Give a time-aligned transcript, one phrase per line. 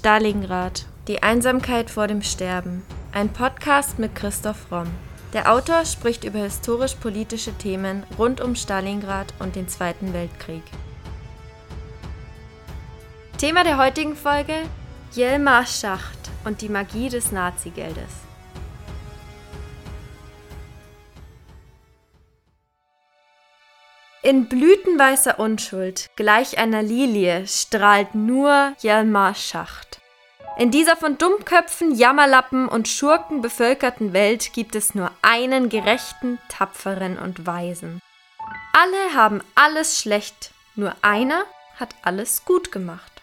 [0.00, 0.86] Stalingrad.
[1.08, 2.84] Die Einsamkeit vor dem Sterben.
[3.12, 4.86] Ein Podcast mit Christoph Romm.
[5.34, 10.62] Der Autor spricht über historisch-politische Themen rund um Stalingrad und den Zweiten Weltkrieg.
[13.36, 14.54] Thema der heutigen Folge:
[15.12, 18.29] Jelmar Schacht und die Magie des Nazigeldes.
[24.22, 29.98] In blütenweißer Unschuld, gleich einer Lilie, strahlt nur Hjalmar Schacht.
[30.58, 37.18] In dieser von Dummköpfen, Jammerlappen und Schurken bevölkerten Welt gibt es nur einen gerechten, tapferen
[37.18, 38.02] und weisen.
[38.74, 41.44] Alle haben alles schlecht, nur einer
[41.76, 43.22] hat alles gut gemacht.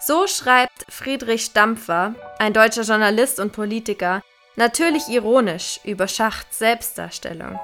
[0.00, 4.22] So schreibt Friedrich Stampfer, ein deutscher Journalist und Politiker,
[4.56, 7.60] natürlich ironisch über Schachts Selbstdarstellung.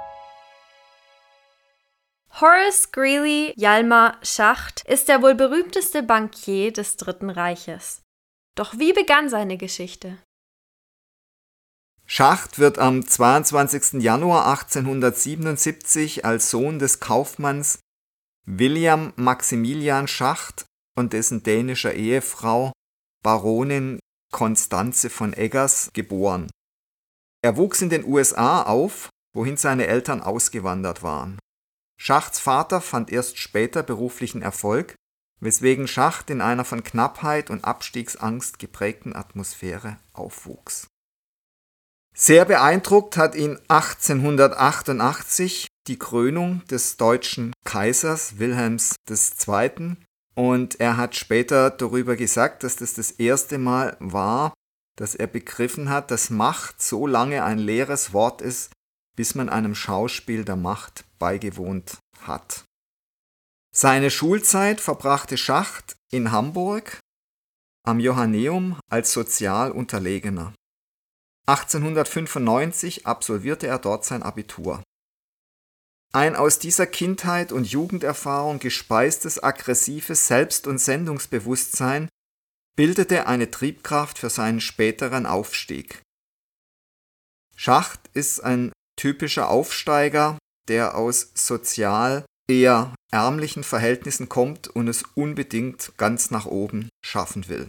[2.38, 8.02] Horace Greeley Hjalmar Schacht ist der wohl berühmteste Bankier des Dritten Reiches.
[8.54, 10.16] Doch wie begann seine Geschichte?
[12.06, 14.02] Schacht wird am 22.
[14.02, 17.80] Januar 1877 als Sohn des Kaufmanns
[18.46, 20.64] William Maximilian Schacht
[20.96, 22.72] und dessen dänischer Ehefrau
[23.22, 24.00] Baronin
[24.32, 26.50] Konstanze von Eggers geboren.
[27.42, 31.38] Er wuchs in den USA auf, wohin seine Eltern ausgewandert waren.
[32.02, 34.94] Schachts Vater fand erst später beruflichen Erfolg,
[35.40, 40.86] weswegen Schacht in einer von Knappheit und Abstiegsangst geprägten Atmosphäre aufwuchs.
[42.16, 49.96] Sehr beeindruckt hat ihn 1888 die Krönung des deutschen Kaisers Wilhelms II.
[50.34, 54.54] Und er hat später darüber gesagt, dass das das erste Mal war,
[54.96, 58.72] dass er begriffen hat, dass Macht so lange ein leeres Wort ist,
[59.20, 62.64] bis man einem Schauspiel der Macht beigewohnt hat.
[63.70, 67.00] Seine Schulzeit verbrachte Schacht in Hamburg
[67.86, 70.54] am Johanneum als Sozialunterlegener.
[71.46, 74.82] 1895 absolvierte er dort sein Abitur.
[76.14, 82.08] Ein aus dieser Kindheit und Jugenderfahrung gespeistes aggressives Selbst- und Sendungsbewusstsein
[82.74, 86.00] bildete eine Triebkraft für seinen späteren Aufstieg.
[87.54, 90.38] Schacht ist ein typischer Aufsteiger,
[90.68, 97.66] der aus sozial eher ärmlichen Verhältnissen kommt und es unbedingt ganz nach oben schaffen will.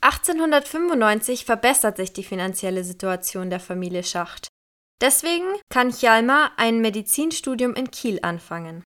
[0.00, 4.48] 1895 verbessert sich die finanzielle Situation der Familie Schacht.
[5.02, 8.82] Deswegen kann Hjalmar ein Medizinstudium in Kiel anfangen.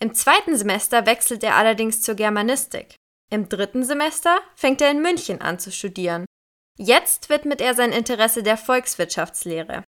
[0.00, 2.96] Im zweiten Semester wechselt er allerdings zur Germanistik.
[3.30, 6.24] Im dritten Semester fängt er in München an zu studieren.
[6.76, 9.84] Jetzt widmet er sein Interesse der Volkswirtschaftslehre.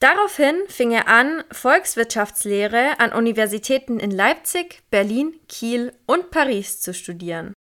[0.00, 7.54] Daraufhin fing er an, Volkswirtschaftslehre an Universitäten in Leipzig, Berlin, Kiel und Paris zu studieren.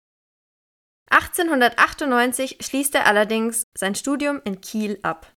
[1.11, 5.31] 1898 schließt er allerdings sein Studium in Kiel ab.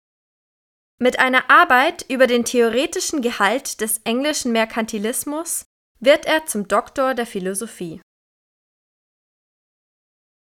[1.01, 5.67] Mit einer Arbeit über den theoretischen Gehalt des englischen Merkantilismus
[5.99, 8.01] wird er zum Doktor der Philosophie.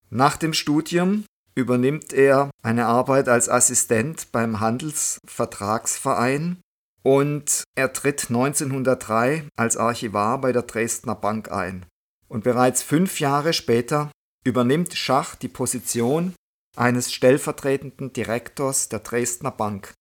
[0.08, 6.60] Nach dem Studium übernimmt er eine Arbeit als Assistent beim Handelsvertragsverein
[7.02, 11.86] und er tritt 1903 als Archivar bei der Dresdner Bank ein.
[12.28, 14.10] Und bereits fünf Jahre später
[14.44, 16.34] übernimmt Schach die Position
[16.76, 19.94] eines stellvertretenden Direktors der Dresdner Bank.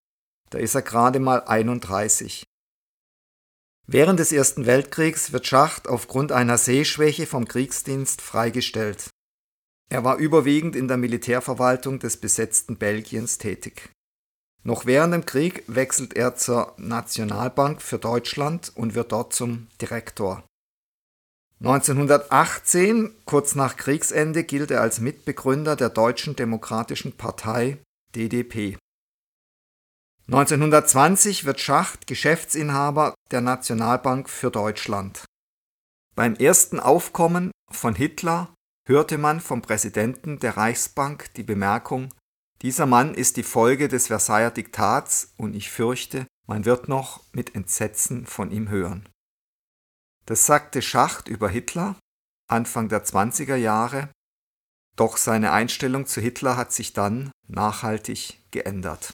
[0.50, 2.44] Da ist er gerade mal 31.
[3.88, 9.10] Während des Ersten Weltkriegs wird Schacht aufgrund einer Sehschwäche vom Kriegsdienst freigestellt.
[9.90, 13.92] Er war überwiegend in der Militärverwaltung des besetzten Belgiens tätig.
[14.64, 20.44] Noch während dem Krieg wechselt er zur Nationalbank für Deutschland und wird dort zum Direktor.
[21.60, 27.78] 1918, kurz nach Kriegsende, gilt er als Mitbegründer der Deutschen Demokratischen Partei
[28.16, 28.78] DDP.
[30.28, 35.26] 1920 wird Schacht Geschäftsinhaber der Nationalbank für Deutschland.
[36.16, 38.52] Beim ersten Aufkommen von Hitler
[38.88, 42.14] hörte man vom Präsidenten der Reichsbank die Bemerkung,
[42.62, 47.56] dieser Mann ist die Folge des Versailler Diktats und ich fürchte, man wird noch mit
[47.56, 49.10] Entsetzen von ihm hören.
[50.26, 51.96] Das sagte Schacht über Hitler
[52.48, 54.10] Anfang der 20er Jahre,
[54.96, 59.12] doch seine Einstellung zu Hitler hat sich dann nachhaltig geändert.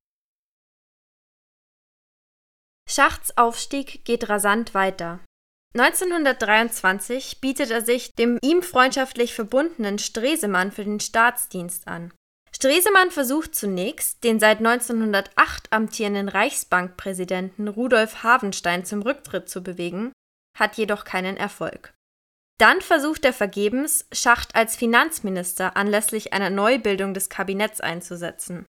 [2.90, 5.22] Schachts Aufstieg geht rasant weiter.
[5.74, 12.14] 1923 bietet er sich dem ihm freundschaftlich verbundenen Stresemann für den Staatsdienst an.
[12.54, 20.12] Stresemann versucht zunächst, den seit 1908 amtierenden Reichsbankpräsidenten Rudolf Havenstein zum Rücktritt zu bewegen,
[20.58, 21.94] hat jedoch keinen Erfolg.
[22.60, 28.66] Dann versucht er vergebens, Schacht als Finanzminister anlässlich einer Neubildung des Kabinetts einzusetzen.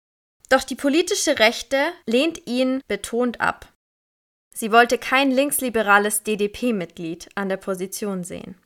[0.49, 1.77] Doch die politische Rechte
[2.07, 3.73] lehnt ihn betont ab.
[4.55, 8.57] Sie wollte kein linksliberales DDP-Mitglied an der Position sehen.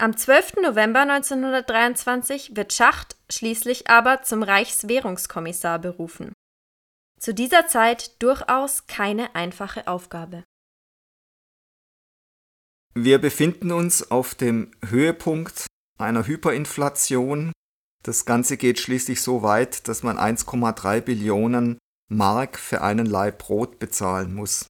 [0.00, 0.58] Am 12.
[0.62, 6.32] November 1923 wird Schacht schließlich aber zum Reichswährungskommissar berufen.
[7.18, 10.44] Zu dieser Zeit durchaus keine einfache Aufgabe.
[12.94, 15.66] Wir befinden uns auf dem Höhepunkt
[15.98, 17.52] einer Hyperinflation.
[18.04, 23.78] Das Ganze geht schließlich so weit, dass man 1,3 Billionen Mark für einen Laib Brot
[23.78, 24.66] bezahlen muss.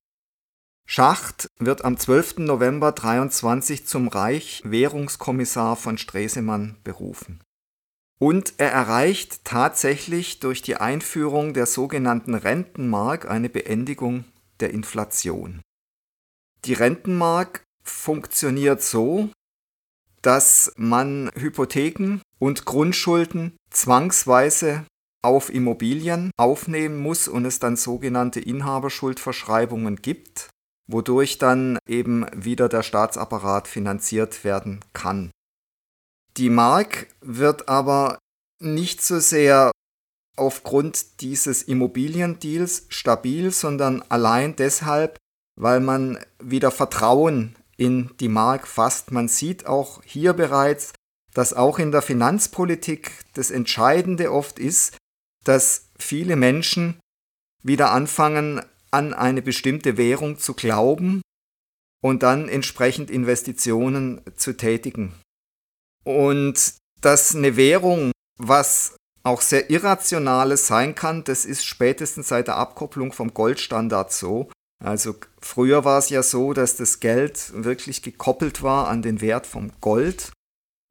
[0.87, 2.39] Schacht wird am 12.
[2.39, 7.41] November 23 zum Reichswährungskommissar von Stresemann berufen.
[8.19, 14.25] Und er erreicht tatsächlich durch die Einführung der sogenannten Rentenmark eine Beendigung
[14.61, 15.61] der Inflation.
[16.65, 19.31] Die Rentenmark funktioniert so,
[20.23, 24.85] dass man Hypotheken und Grundschulden zwangsweise
[25.23, 30.51] auf Immobilien aufnehmen muss und es dann sogenannte Inhaberschuldverschreibungen gibt,
[30.89, 35.31] wodurch dann eben wieder der Staatsapparat finanziert werden kann.
[36.37, 38.19] Die Mark wird aber
[38.61, 39.73] nicht so sehr
[40.37, 45.19] aufgrund dieses Immobiliendeals stabil, sondern allein deshalb,
[45.57, 49.11] weil man wieder Vertrauen in die Mark fasst.
[49.11, 50.93] Man sieht auch hier bereits,
[51.35, 54.97] dass auch in der Finanzpolitik das Entscheidende oft ist,
[55.49, 57.01] dass viele Menschen
[57.63, 58.61] wieder anfangen,
[58.91, 61.23] an eine bestimmte Währung zu glauben
[62.03, 65.15] und dann entsprechend Investitionen zu tätigen.
[66.05, 72.57] Und dass eine Währung, was auch sehr Irrationales sein kann, das ist spätestens seit der
[72.57, 74.51] Abkopplung vom Goldstandard so.
[74.85, 79.47] Also früher war es ja so, dass das Geld wirklich gekoppelt war an den Wert
[79.47, 80.31] vom Gold.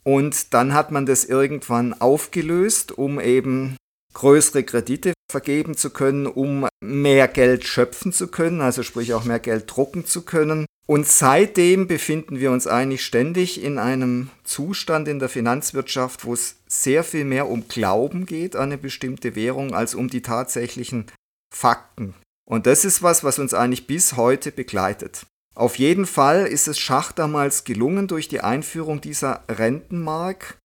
[0.03, 3.77] Und dann hat man das irgendwann aufgelöst, um eben
[4.13, 9.39] größere Kredite vergeben zu können, um mehr Geld schöpfen zu können, also sprich auch mehr
[9.39, 10.65] Geld drucken zu können.
[10.87, 16.55] Und seitdem befinden wir uns eigentlich ständig in einem Zustand in der Finanzwirtschaft, wo es
[16.67, 21.07] sehr viel mehr um Glauben geht an eine bestimmte Währung als um die tatsächlichen
[21.53, 22.13] Fakten.
[22.49, 25.25] Und das ist was, was uns eigentlich bis heute begleitet.
[25.53, 30.57] Auf jeden Fall ist es Schach damals gelungen, durch die Einführung dieser Rentenmark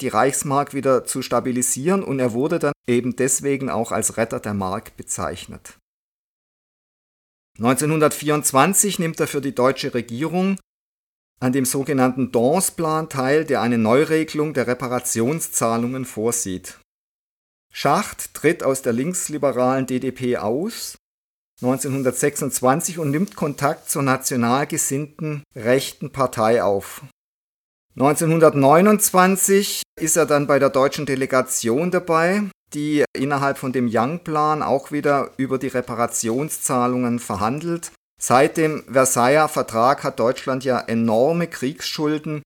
[0.00, 4.54] die Reichsmark wieder zu stabilisieren und er wurde dann eben deswegen auch als Retter der
[4.54, 5.78] Mark bezeichnet.
[7.58, 10.58] 1924 nimmt er für die deutsche Regierung
[11.40, 16.78] an dem sogenannten Dance-Plan teil, der eine Neuregelung der Reparationszahlungen vorsieht.
[17.72, 20.96] Schacht tritt aus der linksliberalen DDP aus
[21.60, 27.02] 1926 und nimmt Kontakt zur national gesinnten rechten Partei auf.
[28.00, 34.92] 1929 ist er dann bei der deutschen Delegation dabei, die innerhalb von dem Young-Plan auch
[34.92, 37.90] wieder über die Reparationszahlungen verhandelt.
[38.20, 42.42] Seit dem Versailler Vertrag hat Deutschland ja enorme Kriegsschulden,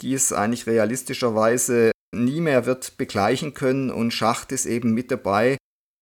[0.00, 5.58] die es eigentlich realistischerweise nie mehr wird begleichen können und Schacht ist eben mit dabei,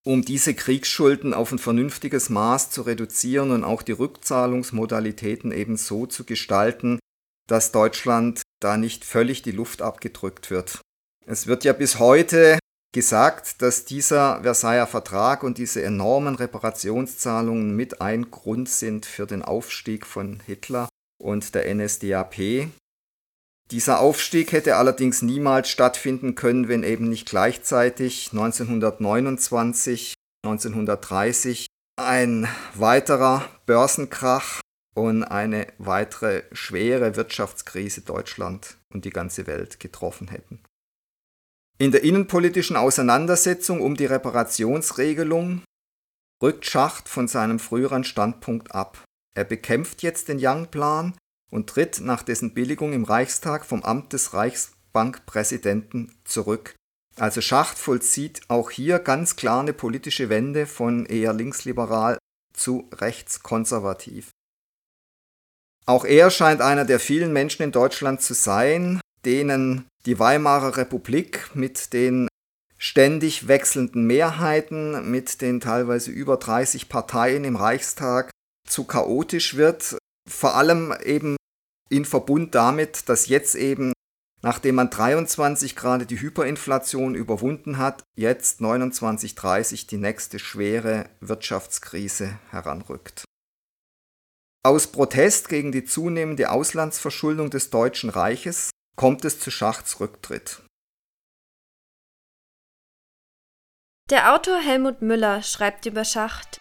[0.06, 6.06] um diese Kriegsschulden auf ein vernünftiges Maß zu reduzieren und auch die Rückzahlungsmodalitäten eben so
[6.06, 7.00] zu gestalten,
[7.48, 10.80] dass Deutschland da nicht völlig die Luft abgedrückt wird.
[11.26, 12.58] Es wird ja bis heute
[12.92, 19.42] gesagt, dass dieser Versailler Vertrag und diese enormen Reparationszahlungen mit ein Grund sind für den
[19.42, 20.88] Aufstieg von Hitler
[21.20, 22.68] und der NSDAP.
[23.70, 30.14] Dieser Aufstieg hätte allerdings niemals stattfinden können, wenn eben nicht gleichzeitig 1929,
[30.44, 31.66] 1930
[31.96, 34.61] ein weiterer Börsenkrach
[34.94, 40.60] und eine weitere schwere Wirtschaftskrise Deutschland und die ganze Welt getroffen hätten.
[41.78, 45.62] In der innenpolitischen Auseinandersetzung um die Reparationsregelung
[46.42, 49.02] rückt Schacht von seinem früheren Standpunkt ab.
[49.34, 51.16] Er bekämpft jetzt den Young-Plan
[51.50, 56.74] und tritt nach dessen Billigung im Reichstag vom Amt des Reichsbankpräsidenten zurück.
[57.16, 62.18] Also Schacht vollzieht auch hier ganz klar eine politische Wende von eher linksliberal
[62.52, 64.30] zu rechtskonservativ.
[65.84, 71.50] Auch er scheint einer der vielen Menschen in Deutschland zu sein, denen die Weimarer Republik
[71.54, 72.28] mit den
[72.78, 78.30] ständig wechselnden Mehrheiten, mit den teilweise über 30 Parteien im Reichstag
[78.68, 79.98] zu chaotisch wird.
[80.28, 81.36] Vor allem eben
[81.90, 83.92] in Verbund damit, dass jetzt eben,
[84.42, 92.38] nachdem man 23 gerade die Hyperinflation überwunden hat, jetzt 29, 30 die nächste schwere Wirtschaftskrise
[92.50, 93.24] heranrückt.
[94.64, 100.62] Aus Protest gegen die zunehmende Auslandsverschuldung des Deutschen Reiches kommt es zu Schachts Rücktritt.
[104.10, 106.60] Der Autor Helmut Müller schreibt über Schacht,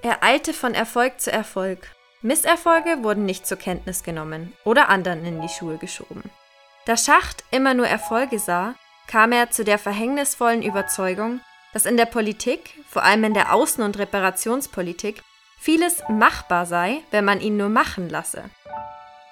[0.00, 1.90] er eilte von Erfolg zu Erfolg.
[2.22, 6.22] Misserfolge wurden nicht zur Kenntnis genommen oder anderen in die Schuhe geschoben.
[6.86, 8.76] Da Schacht immer nur Erfolge sah,
[9.08, 11.42] kam er zu der verhängnisvollen Überzeugung,
[11.74, 15.22] dass in der Politik, vor allem in der Außen- und Reparationspolitik,
[15.64, 18.44] vieles machbar sei, wenn man ihn nur machen lasse.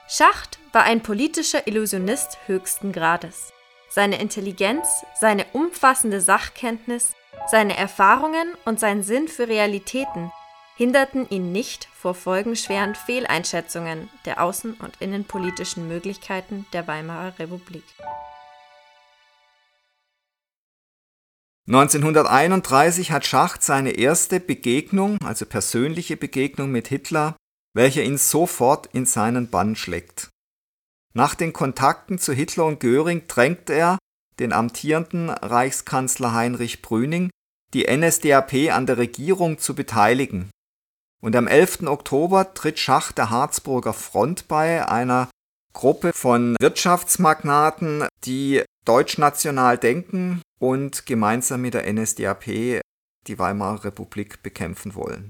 [0.09, 3.53] Schacht war ein politischer Illusionist höchsten Grades.
[3.91, 4.89] Seine Intelligenz,
[5.21, 7.13] seine umfassende Sachkenntnis,
[7.51, 10.33] seine Erfahrungen und sein Sinn für Realitäten
[10.77, 17.85] hinderten ihn nicht vor folgenschweren Fehleinschätzungen der außen- und innenpolitischen Möglichkeiten der Weimarer Republik.
[21.69, 27.37] 1931 hat Schacht seine erste Begegnung, also persönliche Begegnung mit Hitler,
[27.75, 30.29] welche ihn sofort in seinen Bann schlägt.
[31.15, 33.99] Nach den Kontakten zu Hitler und Göring drängt er
[34.39, 37.31] den amtierenden Reichskanzler Heinrich Brüning,
[37.75, 40.51] die NSDAP an der Regierung zu beteiligen.
[41.23, 41.83] Und am 11.
[41.87, 45.29] Oktober tritt Schacht der Harzburger Front bei, einer
[45.73, 52.81] Gruppe von Wirtschaftsmagnaten, die deutschnational denken und gemeinsam mit der NSDAP
[53.27, 55.29] die Weimarer Republik bekämpfen wollen.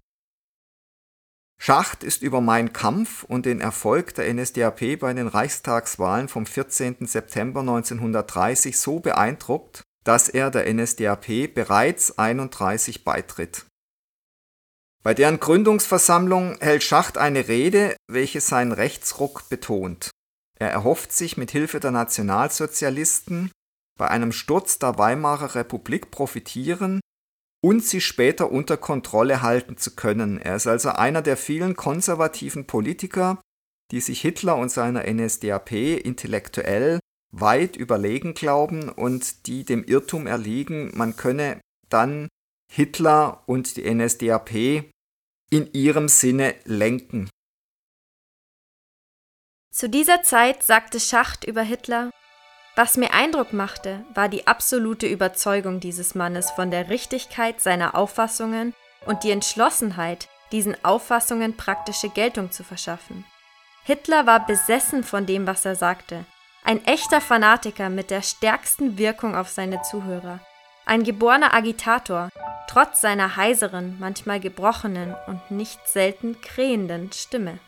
[1.61, 7.07] Schacht ist über Mein Kampf und den Erfolg der NSDAP bei den Reichstagswahlen vom 14.
[7.07, 13.67] September 1930 so beeindruckt, dass er der NSDAP bereits 31 beitritt.
[15.05, 20.11] Bei deren Gründungsversammlung hält Schacht eine Rede, welche seinen Rechtsruck betont.
[20.63, 23.51] Er erhofft sich mit Hilfe der Nationalsozialisten
[23.99, 27.01] bei einem Sturz der Weimarer Republik profitieren
[27.65, 30.39] und sie später unter Kontrolle halten zu können.
[30.41, 33.43] Er ist also einer der vielen konservativen Politiker,
[33.91, 37.01] die sich Hitler und seiner NSDAP intellektuell
[37.33, 42.29] weit überlegen glauben und die dem Irrtum erliegen, man könne dann
[42.73, 44.53] Hitler und die NSDAP
[45.51, 47.29] in ihrem Sinne lenken.
[49.73, 52.11] Zu dieser Zeit sagte Schacht über Hitler,
[52.77, 58.75] was mir Eindruck machte, war die absolute Überzeugung dieses Mannes von der Richtigkeit seiner Auffassungen
[59.07, 63.25] und die Entschlossenheit, diesen Auffassungen praktische Geltung zu verschaffen.
[63.85, 66.27] Hitler war besessen von dem, was er sagte,
[66.65, 70.41] ein echter Fanatiker mit der stärksten Wirkung auf seine Zuhörer,
[70.85, 72.29] ein geborener Agitator,
[72.69, 77.59] trotz seiner heiseren, manchmal gebrochenen und nicht selten krähenden Stimme.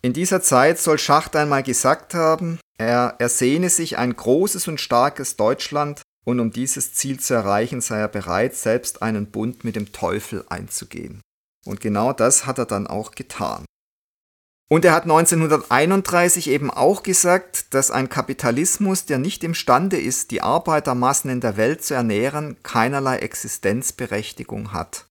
[0.00, 5.36] In dieser Zeit soll Schacht einmal gesagt haben, er ersehne sich ein großes und starkes
[5.36, 9.92] Deutschland und um dieses Ziel zu erreichen sei er bereit, selbst einen Bund mit dem
[9.92, 11.20] Teufel einzugehen.
[11.66, 13.64] Und genau das hat er dann auch getan.
[14.70, 20.42] Und er hat 1931 eben auch gesagt, dass ein Kapitalismus, der nicht imstande ist, die
[20.42, 25.07] Arbeitermassen in der Welt zu ernähren, keinerlei Existenzberechtigung hat.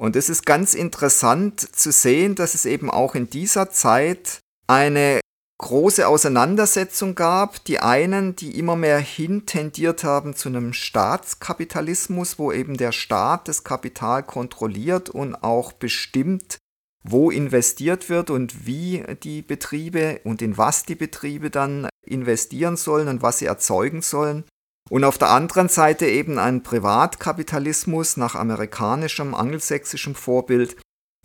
[0.00, 5.20] Und es ist ganz interessant zu sehen, dass es eben auch in dieser Zeit eine
[5.58, 7.62] große Auseinandersetzung gab.
[7.66, 13.62] Die einen, die immer mehr hintendiert haben zu einem Staatskapitalismus, wo eben der Staat das
[13.62, 16.56] Kapital kontrolliert und auch bestimmt,
[17.04, 23.08] wo investiert wird und wie die Betriebe und in was die Betriebe dann investieren sollen
[23.08, 24.44] und was sie erzeugen sollen.
[24.90, 30.76] Und auf der anderen Seite eben ein Privatkapitalismus nach amerikanischem, angelsächsischem Vorbild,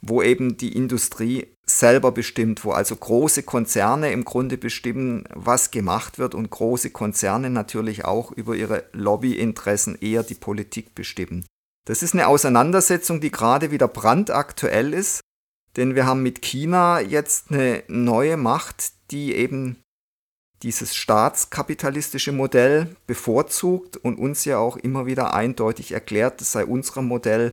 [0.02, 6.20] wo eben die Industrie selber bestimmt, wo also große Konzerne im Grunde bestimmen, was gemacht
[6.20, 11.44] wird und große Konzerne natürlich auch über ihre Lobbyinteressen eher die Politik bestimmen.
[11.86, 15.22] Das ist eine Auseinandersetzung, die gerade wieder brandaktuell ist,
[15.76, 19.82] denn wir haben mit China jetzt eine neue Macht, die eben
[20.64, 27.08] dieses staatskapitalistische Modell bevorzugt und uns ja auch immer wieder eindeutig erklärt, es sei unserem
[27.08, 27.52] Modell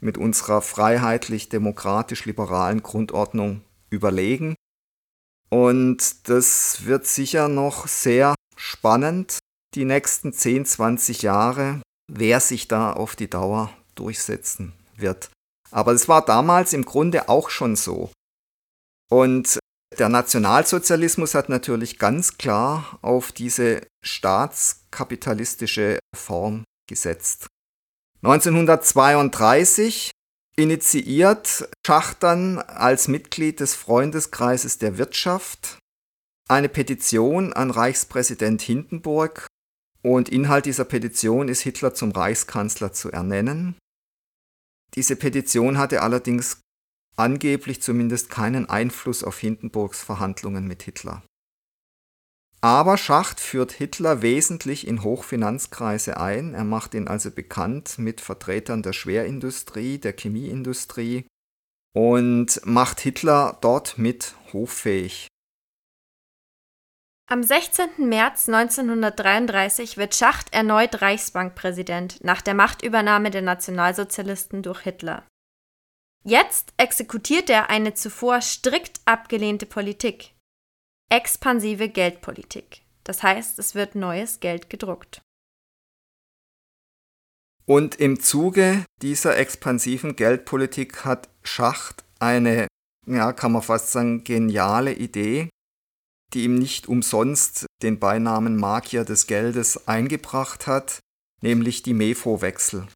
[0.00, 4.56] mit unserer freiheitlich-demokratisch-liberalen Grundordnung überlegen.
[5.48, 9.38] Und das wird sicher noch sehr spannend,
[9.74, 15.30] die nächsten 10, 20 Jahre, wer sich da auf die Dauer durchsetzen wird.
[15.70, 18.10] Aber es war damals im Grunde auch schon so.
[19.10, 19.58] Und
[19.98, 27.46] der Nationalsozialismus hat natürlich ganz klar auf diese staatskapitalistische Form gesetzt.
[28.22, 30.10] 1932
[30.56, 35.78] initiiert Schachtern als Mitglied des Freundeskreises der Wirtschaft
[36.48, 39.46] eine Petition an Reichspräsident Hindenburg
[40.02, 43.76] und Inhalt dieser Petition ist Hitler zum Reichskanzler zu ernennen.
[44.94, 46.60] Diese Petition hatte allerdings
[47.16, 51.22] angeblich zumindest keinen Einfluss auf Hindenburgs Verhandlungen mit Hitler.
[52.60, 56.54] Aber Schacht führt Hitler wesentlich in Hochfinanzkreise ein.
[56.54, 61.26] Er macht ihn also bekannt mit Vertretern der Schwerindustrie, der Chemieindustrie
[61.94, 65.28] und macht Hitler dort mit hoffähig.
[67.28, 68.08] Am 16.
[68.08, 75.26] März 1933 wird Schacht erneut Reichsbankpräsident nach der Machtübernahme der Nationalsozialisten durch Hitler.
[76.26, 80.36] Jetzt exekutiert er eine zuvor strikt abgelehnte Politik
[81.08, 82.82] expansive Geldpolitik.
[83.04, 85.22] Das heißt, es wird neues Geld gedruckt.
[87.64, 92.68] Und im Zuge dieser expansiven Geldpolitik hat Schacht eine,
[93.06, 95.48] ja, kann man fast sagen, geniale Idee,
[96.32, 101.00] die ihm nicht umsonst den Beinamen Magier des Geldes eingebracht hat,
[101.42, 102.86] nämlich die MEFO-Wechsel.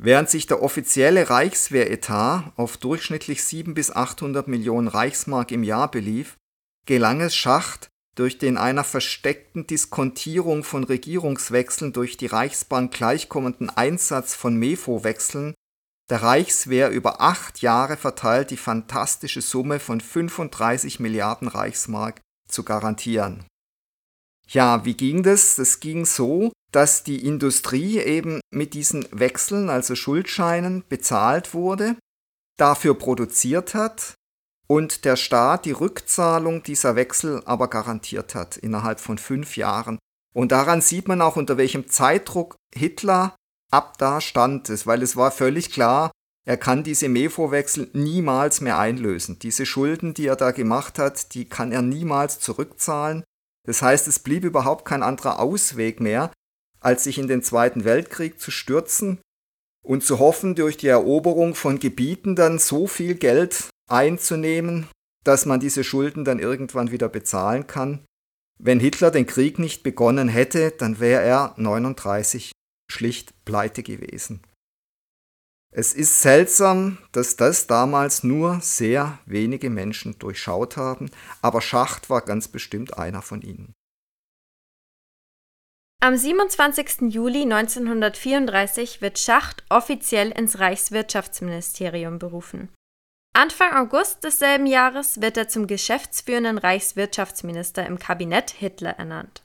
[0.00, 6.36] Während sich der offizielle Reichswehretat auf durchschnittlich 7 bis 800 Millionen Reichsmark im Jahr belief,
[6.86, 14.34] gelang es Schacht, durch den einer versteckten Diskontierung von Regierungswechseln durch die Reichsbank gleichkommenden Einsatz
[14.34, 15.54] von MEFO-Wechseln
[16.08, 23.44] der Reichswehr über acht Jahre verteilt die fantastische Summe von 35 Milliarden Reichsmark zu garantieren.
[24.48, 25.58] Ja, wie ging das?
[25.58, 31.96] Es ging so, dass die Industrie eben mit diesen Wechseln, also Schuldscheinen, bezahlt wurde,
[32.58, 34.14] dafür produziert hat
[34.66, 39.98] und der Staat die Rückzahlung dieser Wechsel aber garantiert hat innerhalb von fünf Jahren.
[40.34, 43.34] Und daran sieht man auch, unter welchem Zeitdruck Hitler
[43.70, 46.10] ab da stand es, weil es war völlig klar,
[46.46, 49.38] er kann diese MEFO-Wechsel niemals mehr einlösen.
[49.38, 53.22] Diese Schulden, die er da gemacht hat, die kann er niemals zurückzahlen.
[53.66, 56.30] Das heißt, es blieb überhaupt kein anderer Ausweg mehr,
[56.80, 59.18] als sich in den Zweiten Weltkrieg zu stürzen
[59.84, 64.86] und zu hoffen, durch die Eroberung von Gebieten dann so viel Geld einzunehmen,
[65.24, 68.04] dass man diese Schulden dann irgendwann wieder bezahlen kann.
[68.60, 72.52] Wenn Hitler den Krieg nicht begonnen hätte, dann wäre er 39
[72.90, 74.40] schlicht pleite gewesen.
[75.70, 81.10] Es ist seltsam, dass das damals nur sehr wenige Menschen durchschaut haben,
[81.42, 83.74] aber Schacht war ganz bestimmt einer von ihnen.
[86.00, 87.12] Am 27.
[87.12, 92.72] Juli 1934 wird Schacht offiziell ins Reichswirtschaftsministerium berufen.
[93.34, 99.42] Anfang August desselben Jahres wird er zum geschäftsführenden Reichswirtschaftsminister im Kabinett Hitler ernannt.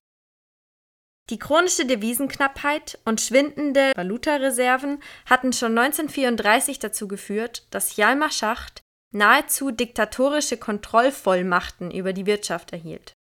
[1.31, 9.71] Die chronische Devisenknappheit und schwindende Valutareserven hatten schon 1934 dazu geführt, dass Hjalmar Schacht nahezu
[9.71, 13.13] diktatorische Kontrollvollmachten über die Wirtschaft erhielt.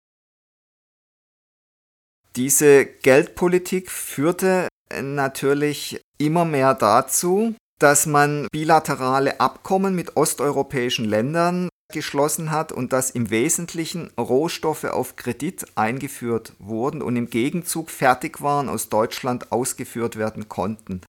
[2.37, 4.69] Diese Geldpolitik führte
[5.03, 13.11] natürlich immer mehr dazu, dass man bilaterale Abkommen mit osteuropäischen Ländern geschlossen hat und dass
[13.11, 20.49] im Wesentlichen Rohstoffe auf Kredit eingeführt wurden und im Gegenzug Fertigwaren aus Deutschland ausgeführt werden
[20.49, 21.01] konnten.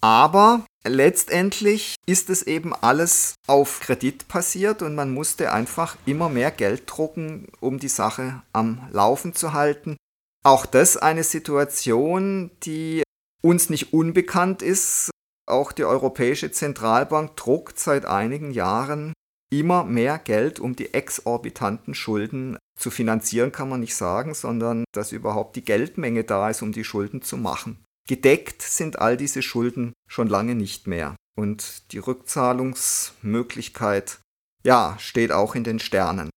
[0.00, 6.50] Aber letztendlich ist es eben alles auf Kredit passiert und man musste einfach immer mehr
[6.50, 9.96] Geld drucken, um die Sache am Laufen zu halten.
[10.44, 13.02] Auch das eine Situation, die
[13.42, 15.10] uns nicht unbekannt ist,
[15.46, 19.14] auch die Europäische Zentralbank druckt seit einigen Jahren
[19.50, 25.12] immer mehr Geld, um die exorbitanten Schulden zu finanzieren, kann man nicht sagen, sondern dass
[25.12, 27.82] überhaupt die Geldmenge da ist, um die Schulden zu machen.
[28.06, 31.16] Gedeckt sind all diese Schulden schon lange nicht mehr.
[31.36, 34.20] Und die Rückzahlungsmöglichkeit,
[34.64, 36.30] ja, steht auch in den Sternen.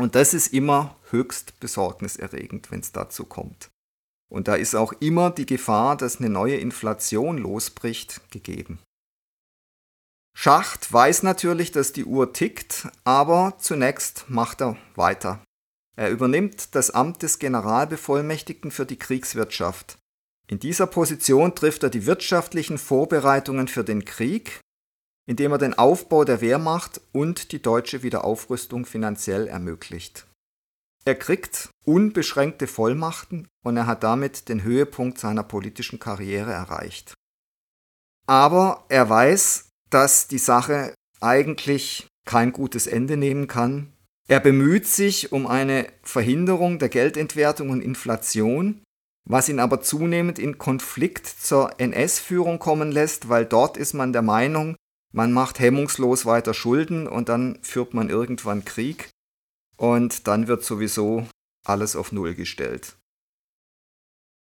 [0.00, 3.70] Und das ist immer höchst besorgniserregend, wenn es dazu kommt.
[4.30, 8.78] Und da ist auch immer die Gefahr, dass eine neue Inflation losbricht, gegeben.
[10.34, 15.44] Schacht weiß natürlich, dass die Uhr tickt, aber zunächst macht er weiter.
[15.96, 19.98] Er übernimmt das Amt des Generalbevollmächtigten für die Kriegswirtschaft.
[20.46, 24.60] In dieser Position trifft er die wirtschaftlichen Vorbereitungen für den Krieg,
[25.30, 30.26] indem er den Aufbau der Wehrmacht und die deutsche Wiederaufrüstung finanziell ermöglicht.
[31.04, 37.14] Er kriegt unbeschränkte Vollmachten und er hat damit den Höhepunkt seiner politischen Karriere erreicht.
[38.26, 43.92] Aber er weiß, dass die Sache eigentlich kein gutes Ende nehmen kann.
[44.26, 48.82] Er bemüht sich um eine Verhinderung der Geldentwertung und Inflation,
[49.28, 54.22] was ihn aber zunehmend in Konflikt zur NS-Führung kommen lässt, weil dort ist man der
[54.22, 54.74] Meinung,
[55.12, 59.10] man macht hemmungslos weiter Schulden und dann führt man irgendwann Krieg
[59.76, 61.26] und dann wird sowieso
[61.66, 62.96] alles auf Null gestellt.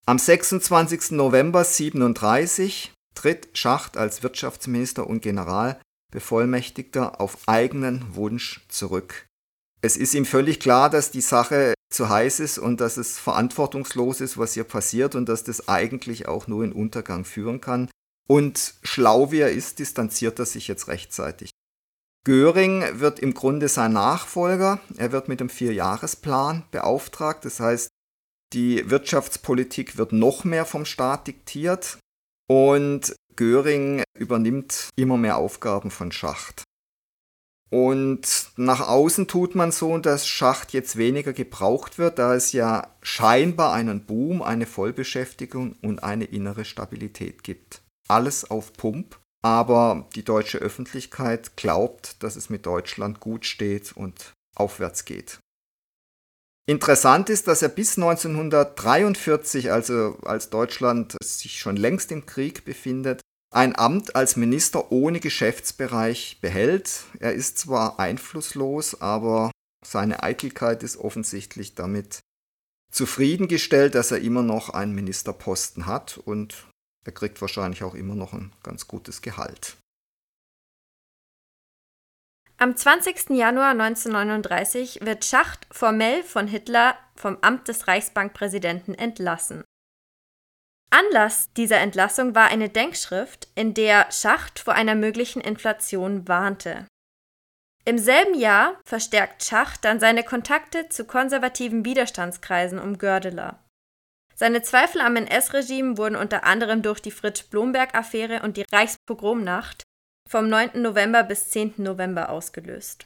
[0.05, 1.11] Am 26.
[1.11, 9.27] November 37 tritt Schacht als Wirtschaftsminister und Generalbevollmächtigter auf eigenen Wunsch zurück.
[9.81, 14.21] Es ist ihm völlig klar, dass die Sache zu heiß ist und dass es verantwortungslos
[14.21, 17.89] ist, was hier passiert und dass das eigentlich auch nur in Untergang führen kann.
[18.29, 21.49] Und schlau wie er ist, distanziert er sich jetzt rechtzeitig.
[22.25, 24.79] Göring wird im Grunde sein Nachfolger.
[24.97, 27.43] Er wird mit dem Vierjahresplan beauftragt.
[27.45, 27.89] Das heißt,
[28.53, 31.97] die Wirtschaftspolitik wird noch mehr vom Staat diktiert
[32.47, 36.63] und Göring übernimmt immer mehr Aufgaben von Schacht.
[37.71, 42.95] Und nach außen tut man so, dass Schacht jetzt weniger gebraucht wird, da es ja
[43.01, 47.81] scheinbar einen Boom, eine Vollbeschäftigung und eine innere Stabilität gibt.
[48.09, 54.33] Alles auf Pump, aber die deutsche Öffentlichkeit glaubt, dass es mit Deutschland gut steht und
[54.55, 55.39] aufwärts geht.
[56.67, 63.21] Interessant ist, dass er bis 1943, also als Deutschland sich schon längst im Krieg befindet,
[63.51, 67.05] ein Amt als Minister ohne Geschäftsbereich behält.
[67.19, 69.49] Er ist zwar einflusslos, aber
[69.83, 72.19] seine Eitelkeit ist offensichtlich damit
[72.91, 76.67] zufriedengestellt, dass er immer noch einen Ministerposten hat und
[77.05, 79.77] er kriegt wahrscheinlich auch immer noch ein ganz gutes Gehalt.
[82.57, 83.29] Am 20.
[83.29, 89.63] Januar 1939 wird Schacht formell von Hitler vom Amt des Reichsbankpräsidenten entlassen.
[90.89, 96.85] Anlass dieser Entlassung war eine Denkschrift, in der Schacht vor einer möglichen Inflation warnte.
[97.85, 103.63] Im selben Jahr verstärkt Schacht dann seine Kontakte zu konservativen Widerstandskreisen um Gördeler.
[104.39, 109.83] Seine Zweifel am NS-Regime wurden unter anderem durch die Fritsch-Blomberg-Affäre und die Reichspogromnacht
[110.29, 110.81] vom 9.
[110.81, 111.73] November bis 10.
[111.75, 113.05] November ausgelöst.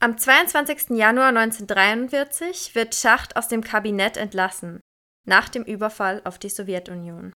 [0.00, 0.90] Am 22.
[0.90, 4.78] Januar 1943 wird Schacht aus dem Kabinett entlassen,
[5.26, 7.32] nach dem Überfall auf die Sowjetunion.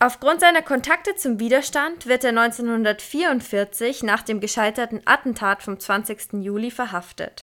[0.00, 6.42] Aufgrund seiner Kontakte zum Widerstand wird er 1944 nach dem gescheiterten Attentat vom 20.
[6.42, 7.42] Juli verhaftet.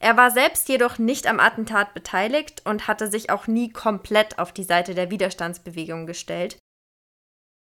[0.00, 4.52] Er war selbst jedoch nicht am Attentat beteiligt und hatte sich auch nie komplett auf
[4.52, 6.58] die Seite der Widerstandsbewegung gestellt,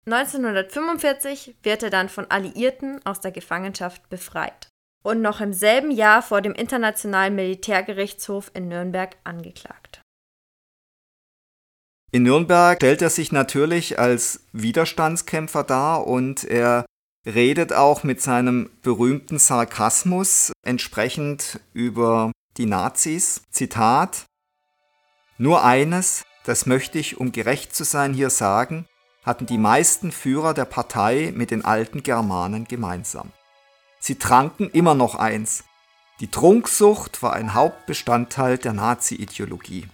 [0.06, 4.68] 1945 wird er dann von Alliierten aus der Gefangenschaft befreit
[5.02, 10.02] und noch im selben Jahr vor dem Internationalen Militärgerichtshof in Nürnberg angeklagt.
[12.12, 16.86] In Nürnberg stellt er sich natürlich als Widerstandskämpfer dar und er
[17.26, 23.42] redet auch mit seinem berühmten Sarkasmus entsprechend über die Nazis.
[23.52, 24.26] Zitat
[25.38, 28.86] Nur eines, das möchte ich, um gerecht zu sein, hier sagen,
[29.24, 33.32] hatten die meisten Führer der Partei mit den alten Germanen gemeinsam.
[34.00, 35.64] Sie tranken immer noch eins.
[36.20, 39.88] Die Trunksucht war ein Hauptbestandteil der Nazi-Ideologie.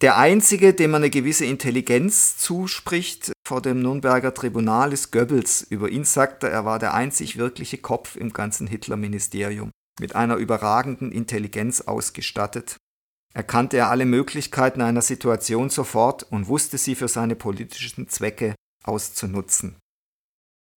[0.00, 5.60] Der einzige, dem man eine gewisse Intelligenz zuspricht vor dem Nürnberger Tribunal, ist Goebbels.
[5.68, 10.36] Über ihn sagt er, er war der einzig wirkliche Kopf im ganzen Hitler-Ministerium, mit einer
[10.36, 12.78] überragenden Intelligenz ausgestattet,
[13.34, 19.76] erkannte er alle Möglichkeiten einer Situation sofort und wusste sie für seine politischen Zwecke auszunutzen.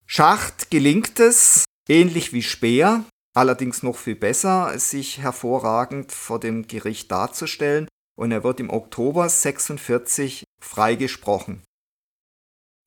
[0.05, 7.09] Schacht gelingt es, ähnlich wie Speer, allerdings noch viel besser, sich hervorragend vor dem Gericht
[7.09, 11.61] darzustellen und er wird im Oktober 46 freigesprochen.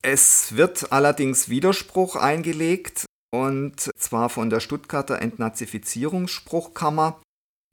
[0.01, 7.21] Es wird allerdings Widerspruch eingelegt und zwar von der Stuttgarter Entnazifizierungsspruchkammer,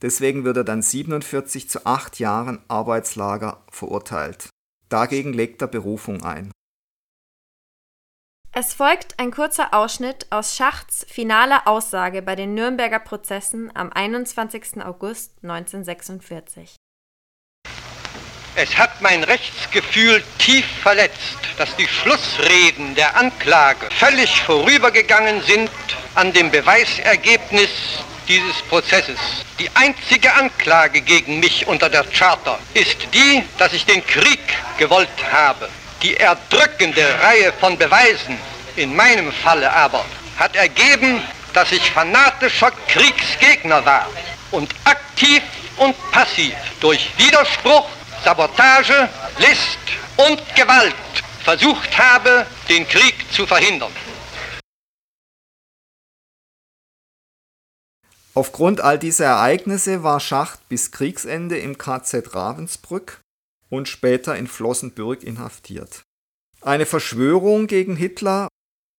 [0.02, 4.50] Deswegen wird er dann 47 zu 8 Jahren Arbeitslager verurteilt.
[4.88, 6.52] Dagegen legt er Berufung ein.
[8.52, 14.82] Es folgt ein kurzer Ausschnitt aus Schachts finaler Aussage bei den Nürnberger Prozessen am 21.
[14.82, 16.75] August 1946.
[18.58, 25.68] Es hat mein Rechtsgefühl tief verletzt, dass die Schlussreden der Anklage völlig vorübergegangen sind
[26.14, 27.68] an dem Beweisergebnis
[28.26, 29.18] dieses Prozesses.
[29.58, 34.40] Die einzige Anklage gegen mich unter der Charta ist die, dass ich den Krieg
[34.78, 35.68] gewollt habe.
[36.02, 38.38] Die erdrückende Reihe von Beweisen,
[38.76, 40.02] in meinem Falle aber,
[40.38, 44.08] hat ergeben, dass ich fanatischer Kriegsgegner war
[44.50, 45.42] und aktiv
[45.76, 47.86] und passiv durch Widerspruch,
[48.26, 49.08] Sabotage,
[49.38, 49.78] List
[50.16, 50.96] und Gewalt
[51.44, 53.92] versucht habe, den Krieg zu verhindern.
[58.34, 63.20] Aufgrund all dieser Ereignisse war Schacht bis Kriegsende im KZ Ravensbrück
[63.70, 66.02] und später in Flossenbürg inhaftiert.
[66.62, 68.48] Eine Verschwörung gegen Hitler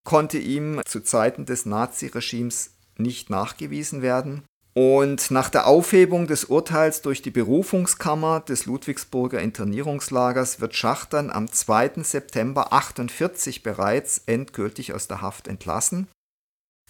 [0.05, 4.45] konnte ihm zu Zeiten des Naziregimes nicht nachgewiesen werden
[4.79, 11.31] Und nach der Aufhebung des Urteils durch die Berufungskammer des Ludwigsburger Internierungslagers wird Schacht dann
[11.31, 12.03] am 2.
[12.03, 16.07] September 48 bereits endgültig aus der Haft entlassen.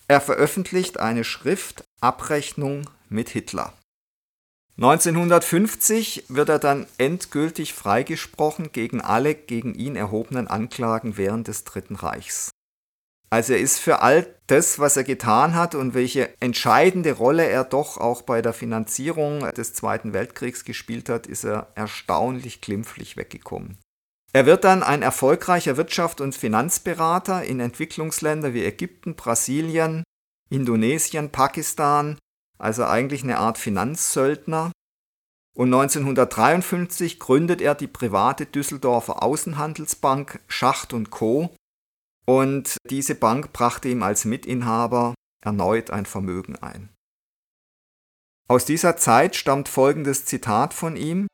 [0.10, 3.71] Er veröffentlicht eine Schrift Abrechnung mit Hitler.
[4.76, 11.95] 1950 wird er dann endgültig freigesprochen gegen alle gegen ihn erhobenen Anklagen während des Dritten
[11.95, 12.50] Reichs.
[13.29, 17.65] Also er ist für all das, was er getan hat und welche entscheidende Rolle er
[17.65, 23.77] doch auch bei der Finanzierung des Zweiten Weltkriegs gespielt hat, ist er erstaunlich glimpflich weggekommen.
[24.33, 30.03] Er wird dann ein erfolgreicher Wirtschaft- und Finanzberater in Entwicklungsländern wie Ägypten, Brasilien,
[30.49, 32.17] Indonesien, Pakistan,
[32.57, 34.71] also eigentlich eine Art Finanzsöldner.
[35.53, 41.55] Und 1953 gründet er die private Düsseldorfer Außenhandelsbank Schacht und Co.,
[42.27, 46.89] und diese Bank brachte ihm als Mitinhaber erneut ein Vermögen ein.
[48.49, 51.27] Aus dieser Zeit stammt folgendes Zitat von ihm.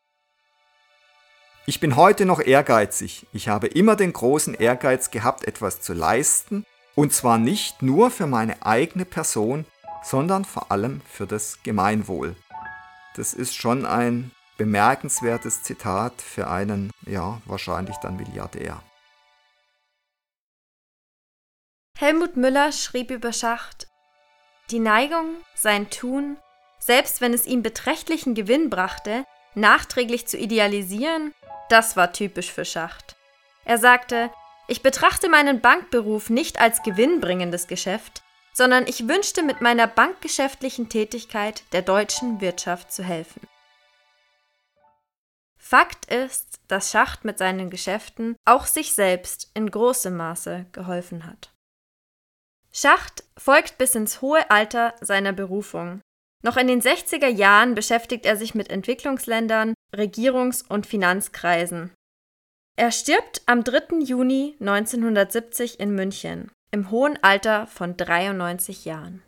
[1.65, 3.25] Ich bin heute noch ehrgeizig.
[3.33, 8.27] Ich habe immer den großen Ehrgeiz gehabt, etwas zu leisten, und zwar nicht nur für
[8.27, 9.65] meine eigene Person,
[10.03, 12.35] sondern vor allem für das Gemeinwohl.
[13.15, 18.81] Das ist schon ein bemerkenswertes Zitat für einen, ja, wahrscheinlich dann Milliardär.
[21.97, 23.87] Helmut Müller schrieb über Schacht,
[24.71, 26.37] die Neigung, sein Tun,
[26.79, 31.33] selbst wenn es ihm beträchtlichen Gewinn brachte, nachträglich zu idealisieren,
[31.69, 33.15] das war typisch für Schacht.
[33.65, 34.31] Er sagte,
[34.67, 41.63] ich betrachte meinen Bankberuf nicht als gewinnbringendes Geschäft, sondern ich wünschte mit meiner bankgeschäftlichen Tätigkeit
[41.73, 43.47] der deutschen Wirtschaft zu helfen.
[45.57, 51.52] Fakt ist, dass Schacht mit seinen Geschäften auch sich selbst in großem Maße geholfen hat.
[52.75, 56.01] Schacht folgt bis ins hohe Alter seiner Berufung.
[56.43, 61.91] Noch in den 60er Jahren beschäftigt er sich mit Entwicklungsländern, Regierungs- und Finanzkreisen.
[62.75, 63.99] Er stirbt am 3.
[64.03, 69.21] Juni 1970 in München, im hohen Alter von 93 Jahren.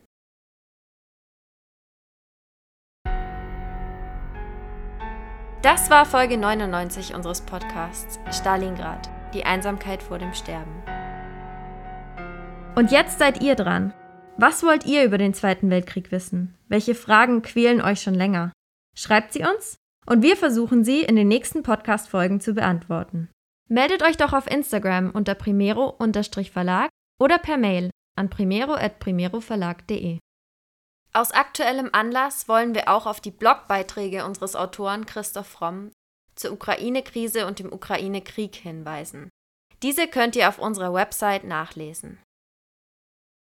[5.62, 10.84] Das war Folge 99 unseres Podcasts Stalingrad, die Einsamkeit vor dem Sterben.
[12.76, 13.94] Und jetzt seid ihr dran.
[14.38, 16.58] Was wollt ihr über den Zweiten Weltkrieg wissen?
[16.68, 18.52] Welche Fragen quälen euch schon länger?
[18.98, 23.30] Schreibt sie uns und wir versuchen sie in den nächsten Podcast-Folgen zu beantworten.
[23.70, 30.20] Meldet euch doch auf Instagram unter primero-verlag oder per Mail an primero.primeroverlag.de.
[31.14, 35.92] Aus aktuellem Anlass wollen wir auch auf die Blogbeiträge unseres Autoren Christoph Fromm
[36.36, 39.30] zur Ukraine-Krise und dem Ukraine-Krieg hinweisen.
[39.82, 42.20] Diese könnt ihr auf unserer Website nachlesen.